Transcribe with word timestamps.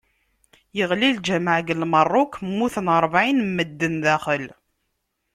Yeɣli 0.77 1.09
lǧameɛ 1.17 1.55
deg 1.61 1.77
Merruk, 1.91 2.33
mmuten 2.47 2.87
rebɛin 3.03 3.39
n 3.47 3.49
medden 3.55 3.95
sdaxel. 4.01 4.45